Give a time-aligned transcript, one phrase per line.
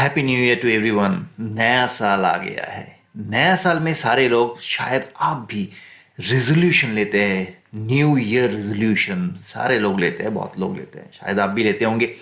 [0.00, 4.60] Happy new year to everyone नया साल आ गया है। नया साल में सारे लोग
[4.60, 5.72] शायद आप भी
[6.20, 11.40] रेजोल्यूशन लेते हैं। न्यू ईयर रेजोल्यूशन सारे लोग लेते हैं, बहुत लोग लेते हैं। शायद
[11.40, 12.14] आप भी लेते होंगे।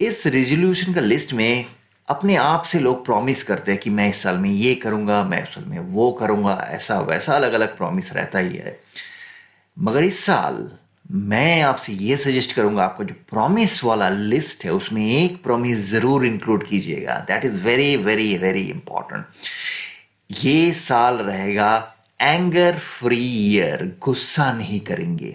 [0.00, 1.64] इस रेजोल्यूशन का लिस्ट में
[2.08, 5.42] अपने आप से लोग प्रॉमिस करते हैं कि मैं इस साल में ये करूँगा, मैं
[5.42, 8.80] इस साल में वो करूँगा। ऐसा वैसा अलग अलग प्रॉमिस रहता ही है।
[9.78, 10.70] मगर इस साल
[11.10, 16.26] मैं आपसे ये सजेस्ट करूँगा, आपका जो प्रॉमिस वाला लिस्ट है, उसमें एक प्रॉमिस ज़रूर
[16.26, 19.24] इंक्लूड कीजिएगा। That is very very very important
[20.30, 25.34] ये साल रहेगा एंगर फ्री ईयर गुस्सा नहीं करेंगे।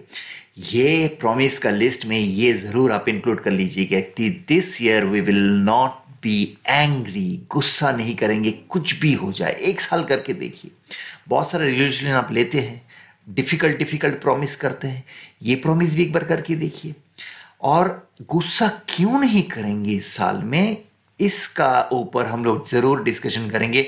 [0.66, 5.22] ये प्रॉमिस का लिस्ट में ये ज़रूर आप इंक्लूड कर लीजिएगा कि this year we
[5.22, 10.72] will not be angry गुस्सा नहीं करेंगे, कुछ भी हो जाए, एक साल करके देखिए।
[11.28, 12.81] बहुत सारे रिजोल्यूशन आप लेते हैं
[13.27, 15.04] डिफ़िकल्ट डिफ़िकल्ट प्रॉमिस करते हैं।
[15.44, 16.95] ये प्रॉमिस भी एक बार करके देखिए।
[17.62, 20.77] और गुस्सा क्यों नहीं करेंगे साल में?
[21.20, 23.88] इसका ऊपर हम लोग ज़रूर डिस्कशन करेंगे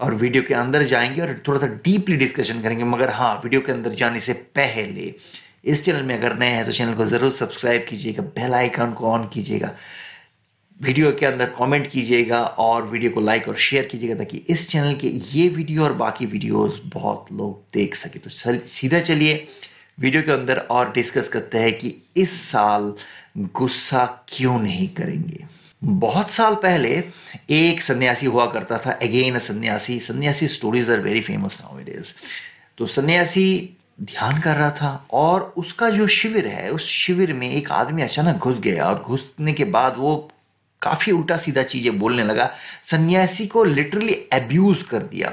[0.00, 3.72] और वीडियो के अंदर जाएँगे और थोड़ा सा डीपली डिस्कशन करेंगे। मगर हाँ वीडियो के
[3.72, 5.14] अंदर जाने से पहले
[5.64, 9.06] इस चैनल में अगर नए हैं तो चैनल को ज़रूर सब्सक्राइब कीजिएगा बेल आइकन को
[9.06, 9.70] ऑन कीजिएगा।
[10.80, 14.94] वीडियो के अंदर कमेंट कीजिएगा और वीडियो को लाइक और शेयर कीजिएगा ताकि इस चैनल
[14.94, 19.46] के ये वीडियो और बाकी वीडियोस बहुत लोग देख सके। तो सीधा चलिए
[19.98, 22.92] वीडियो के अंदर और डिस्कस करते हैं कि इस साल
[23.54, 25.44] गुस्सा क्यों नहीं करेंगे।
[25.82, 27.02] बहुत साल पहले
[27.52, 29.98] एक सन्यासी हुआ करता था again sanyasi.
[30.00, 32.12] Sanyasi stories are very famous now it is
[32.78, 37.70] तो सन्यासी ध्यान कर रहा था और उसका जो शिविर है, उस शिविर में एक
[37.72, 40.16] आदमी अचानक घुस गया और घुसने के बाद वो
[40.84, 42.50] काफ़ी उल्टा सीधा चीज़ें बोलने लगा।
[42.84, 45.32] सन्यासी को लिटरली एब्यूज कर दिया।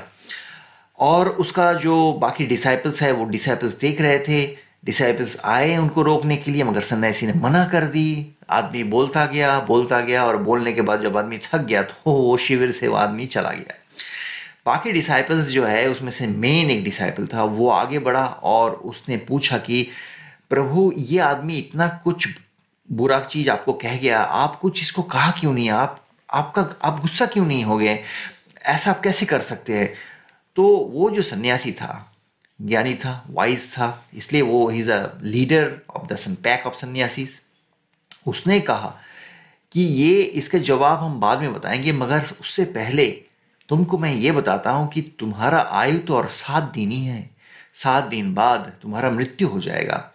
[0.99, 6.37] और उसका जो बाकी डिसाइपल्स है, वो डिसाइपल्स देख रहे थे। डिसाइपल्स आए उनको रोकने
[6.37, 10.73] के लिए, मगर सन्यासी ने मना कर दी। आदमी बोलता गया बोलता गया और बोलने
[10.73, 13.73] के बाद जब आदमी थक गया तो वो शिविर से वो आदमी चला गया।
[14.65, 19.17] बाकी डिसाइपल्स जो है, उसमें से मेन एक डिसाइपल था, वो आगे बढ़ा और उसने
[19.17, 19.87] पूछा कि,
[20.49, 22.27] प्रभु, ये आदमी इतना कुछ
[22.91, 25.69] बुरा चीज़ आपको कह गया, आप कुछ इसको कहा क्यों नहीं?
[25.69, 28.03] आप, आपका, आप गुस्सा क्यों नहीं हो गए?
[28.61, 29.93] ऐसा आप कैसे कर सकते हैं?
[30.55, 32.13] तो वो जो सन्यासी था,
[32.61, 37.27] ज्ञानी था वाइज था, इसलिए वो is a leader of the pack of sanyasi
[38.27, 38.97] उसने कहा
[39.71, 43.21] कि ये, इसका जवाब हम बाद में बताएँगे, मगर उससे पहले
[43.69, 47.29] तुमको मैं ये बताता हूँ कि तुम्हारा आयु तो और सात दिन ही है।
[47.75, 50.11] सात दिन बाद तुम्हारा मृत्यु हो जाएगा।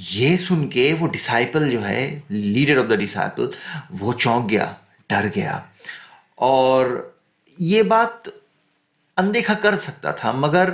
[0.00, 3.50] ये सुन के वो डिसाइपल जो है लीडर ऑफ़ द डिसाइपल
[3.92, 4.76] वो चौंक गया,
[5.10, 5.64] डर गया।
[6.38, 7.16] और
[7.60, 8.22] ये बात
[9.16, 10.70] अनदेखा कर सकता था, मगर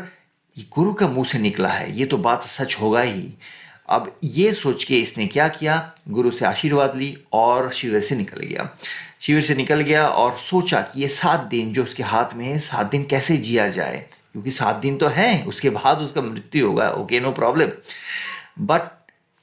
[0.77, 3.33] गुरु का मुँह से निकला है, ये तो बात सच होगा ही।
[3.89, 5.93] अब ये सोच के इसने क्या किया?
[6.09, 8.69] गुरु से आशीर्वाद ली और शिविर से निकल गया।
[9.21, 12.59] शिविर से निकल गया और सोचा कि ये सात दिन जो उसके हाथ में है,
[12.59, 14.07] सात दिन कैसे जिया जाए?
[14.33, 17.71] क्योंकि सात दिन तो है, उसके बाद उसका मृत्यु होगा ओके नो प्रॉब्लम
[18.59, 18.91] बट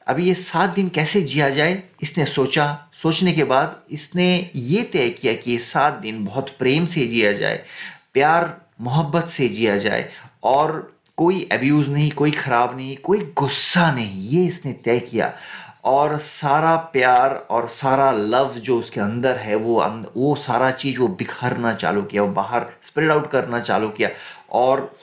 [0.08, 2.66] अभी ये सात दिन कैसे जिया जाए, इसने सोचा।
[3.02, 7.32] सोचने के बाद इसने ये तय किया कि ये सात दिन बहुत प्रेम से जिया
[7.34, 7.64] जाए,
[8.14, 10.10] प्यार, मोहब्बत से जिया जाए
[10.44, 15.34] और कोई अब्यूज़ नहीं, कोई ख़राब नहीं, कोई गुस्सा नहीं, ये इसने तय किया।
[15.86, 21.00] और सारा प्यार और सारा लव जो उसके अंदर है, वो अंदर वो सारा चीज़
[21.00, 24.10] वो बिखरना चालू किया, वो बाहर स्प्रेड आउट करना चालू किया।
[24.52, 24.96] और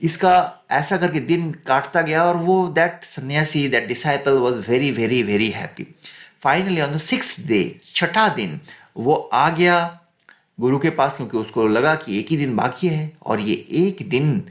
[0.00, 0.34] इसका
[0.72, 5.48] ऐसा करके दिन काटता गया और वो that sanyasi that disciple was very very very
[5.50, 5.86] happy
[6.42, 8.60] finally on the six day छठा दिन,
[8.96, 9.96] वो आ गया
[10.58, 14.08] गुरु के पास क्योंकि उसको लगा कि एक ही दिन बाकी है और ये एक
[14.08, 14.42] दिन,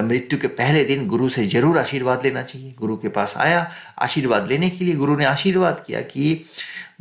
[0.00, 3.60] मृत्यु के पहले दिन गुरु से ज़रूर आशीर्वाद लेना चाहिए। गुरु के पास आया,
[3.98, 6.44] आशीर्वाद लेने के लिए गुरु ने आशीर्वाद किया कि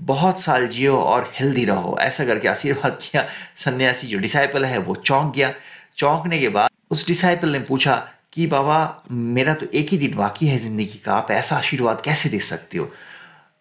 [0.02, 3.26] बहुत साल जियो और हेल्दी रहो। ऐसा करके आशीर्वाद किया।
[3.58, 5.54] सन्यासी जो डिसाइपल है, वो चौंक गया।
[5.98, 7.96] चौंकने के बाद उस डिसाइपल ने पूछा
[8.34, 12.30] कि बाबा, मेरा तो एक ही दिन बाकी है ज़िंदगी का, आप ऐसा आशीर्वाद कैसे
[12.30, 12.90] दे सकते हो?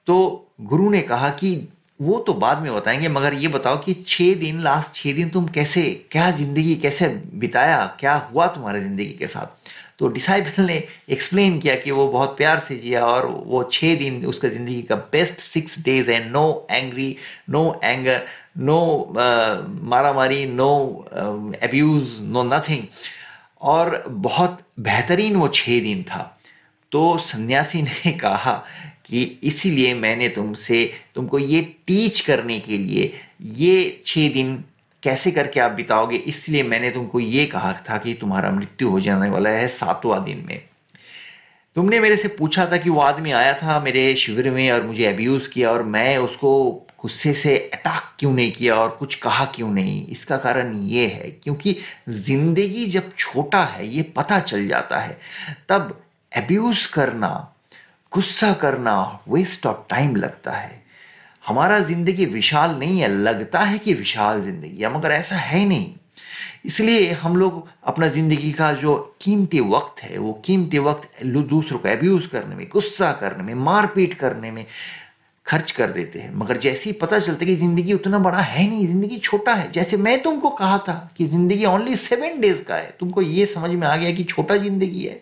[0.06, 1.68] तो गुरु ने कहा कि
[2.00, 5.46] वो तो बाद में बताएँगे, मगर ये बताओ कि छः दिन लास्ट छः दिन तुम
[5.48, 9.46] कैसे, क्या ज़िंदगी कैसे बिताया, क्या हुआ तुम्हारे ज़िंदगी के साथ?
[9.98, 14.26] तो डिसाइपल ने एक्सप्लेन किया कि वो बहुत प्यार से जिया और वो छः दिन
[14.26, 17.16] उसका ज़िंदगी का बेस्ट सिक्स डेज़ है। No angry
[17.50, 18.22] no anger
[18.58, 19.12] no
[19.82, 21.06] मारा मारी नो
[21.62, 22.84] एब्यूज़ नो नथिंग
[23.60, 26.40] और बहुत बेहतरीन वो छः दिन था।
[26.92, 28.64] तो सन्यासी ने कहा
[29.04, 33.12] कि इसीलिए मैंने तुमसे, तुमको ये टीच करने के लिए
[33.42, 34.64] ये छः दिन
[35.02, 36.16] कैसे करके आप बिताओगे?
[36.16, 40.44] इसलिए मैंने तुमको ये कहा था कि तुम्हारा मृत्यु हो जाने वाला है सातवां दिन
[40.46, 40.62] में।
[41.76, 45.04] तुमने मेरे से पूछा था कि वो आदमी आया था मेरे शिविर में और मुझे
[45.06, 46.52] अब्यूज किया और मैं उसको
[47.00, 50.06] गुस्से से अटैक क्यों नहीं किया और कुछ कहा क्यों नहीं?
[50.06, 51.76] इसका कारण ये है, क्योंकि
[52.08, 55.18] ज़िंदगी जब छोटा है, ये पता चल जाता है।
[55.68, 56.00] तब
[56.32, 57.28] अब्यूज करना,
[58.12, 58.96] गुस्सा करना
[59.28, 60.82] वेस्ट ऑफ़ टाइम लगता है।
[61.46, 65.94] हमारा ज़िंदगी विशाल नहीं है, लगता है कि विशाल ज़िंदगी है, मगर ऐसा है नहीं।
[66.66, 71.88] इसलिए हम लोग अपना ज़िंदगी का जो कीमती वक्त है, वो कीमती वक्त दूसरों को
[71.88, 74.64] अब्यूज़ करने में, गुस्सा करने में, मारपीट करने में
[75.46, 78.66] खर्च कर देते हैं। मगर जैसे ही पता चलता है कि ज़िंदगी उतना बड़ा है
[78.68, 82.74] नहीं, ज़िंदगी छोटा है, जैसे मैं तुमको कहा था कि ज़िंदगी ओनली सेवन डेज़ का
[82.74, 85.20] है, तुमको ये समझ में आ गया कि छोटा ज़िंदगी है।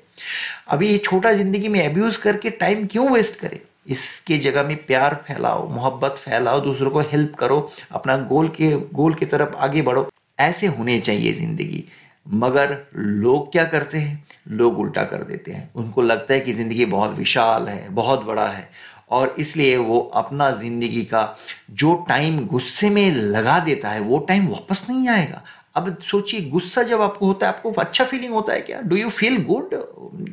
[0.68, 3.60] अभी ये छोटा ज़िंदगी में अब्यूज़ करके टाइम क्यों वेस्ट करे?
[3.88, 9.14] इसके जगह में प्यार फैलाओ, मोहब्बत फैलाओ, दूसरों को हेल्प करो, अपना गोल के गोल
[9.14, 10.08] की तरफ़ आगे बढ़ो।
[10.38, 11.84] ऐसे होने चाहिए ज़िंदगी।
[12.26, 14.22] मगर लोग क्या करते हैं?
[14.48, 18.46] लोग उल्टा कर देते हैं। उनको लगता है कि ज़िंदगी बहुत विशाल है, बहुत बड़ा
[18.48, 18.68] है।
[19.10, 21.36] और इसलिए वो अपना ज़िंदगी का
[21.70, 25.42] जो टाइम गुस्से में लगा देता है, वो टाइम वापस नहीं आएगा।
[25.76, 28.80] अब सोचिए, गुस्सा जब आपको होता है, आपको अच्छा फीलिंग होता है क्या?
[28.80, 29.70] डू यू फील गुड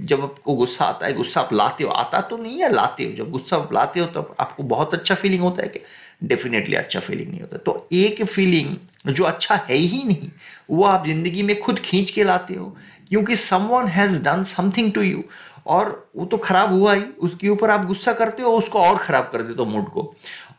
[0.08, 3.12] जब आपको गुस्सा आता है, गुस्सा आप लाते हो। आता तो नहीं है, लाते हो।
[3.16, 5.84] जब गुस्सा आप लाते हो तो आपको बहुत अच्छा फीलिंग होता है क्या?
[6.24, 8.76] डेफिनेटली अच्छा फीलिंग नहीं होता। तो एक फीलिंग
[9.08, 10.30] जो अच्छा है ही नहीं,
[10.70, 12.76] वो आप ज़िंदगी में खुद खींच के लाते हो,
[13.10, 15.24] क्योंकि someone has done something to you
[15.68, 19.30] और वो तो खराब हुआ ही, उसके ऊपर आप गुस्सा करते हो, उसको और खराब
[19.34, 20.14] कर देते हो मूड को।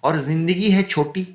[0.05, 1.27] और ज़िंदगी है छोटी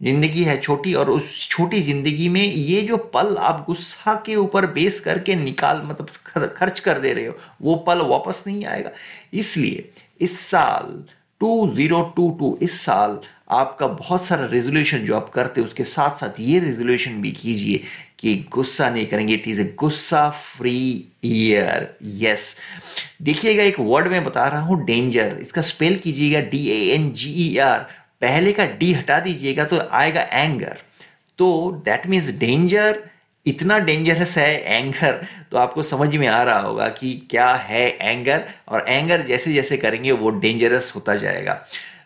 [0.00, 4.66] ज़िंदगी है छोटी और उस छोटी ज़िंदगी में ये जो पल आप गुस्सा के ऊपर
[4.72, 6.08] बेस करके निकाल मतलब
[6.56, 8.90] खर्च कर दे रहे हो, वो पल वापस नहीं आएगा।
[9.34, 9.88] इसलिए
[10.20, 11.02] इस साल
[11.40, 13.18] टू ज़ीरो टू टू इस साल
[13.52, 17.80] आपका बहुत सारा रेजोल्यूशन जो आप करते हो, उसके साथ साथ ये रेजोल्यूशन भी कीजिए
[18.18, 20.78] कि गुस्सा नहीं करेंगे। इट इज़ ए गुस्सा फ्री
[21.24, 21.88] ईयर
[22.20, 22.56] यस
[23.22, 27.32] देखिएगा, एक वर्ड में बता रहा हूँ डेंजर इसका स्पेल कीजिएगा D A N G
[27.44, 27.86] E R
[28.20, 30.78] पहले का डी हटा दीजिएगा तो आएगा एंगर
[31.38, 33.02] तो दैट मीन्स डेंजर
[33.46, 38.44] इतना डेंजरस है एंगर तो आपको समझ में आ रहा होगा कि क्या है एंगर
[38.68, 41.52] और एंगर जैसे जैसे करेंगे वो डेंजरस होता जाएगा.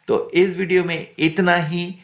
[0.08, 1.94] तो इस वीडियो में इतना ही.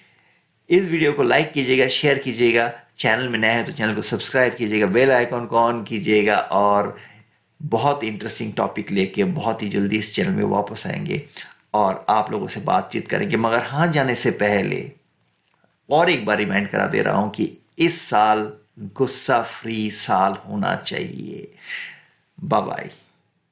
[0.71, 2.73] इस वीडियो को लाइक कीजिएगा शेयर कीजिएगा.
[2.99, 4.87] चैनल में नया है तो चैनल को सब्सक्राइब कीजिएगा.
[4.87, 6.97] बेल आइकॉन को ऑन कीजिएगा और
[7.63, 11.23] बहुत इंटरेस्टिंग टॉपिक लेके बहुत ही जल्दी इस चैनल में वापस आएँगे.
[11.77, 14.93] और आप लोगों से बातचीत करेंगे। मगर हाँ जाने से पहले
[15.89, 18.53] और एक बार रिमाइंड करा दे रहा हूँ कि इस साल
[18.97, 21.53] गुस्सा फ्री साल होना चाहिए।
[22.39, 22.91] Bye bye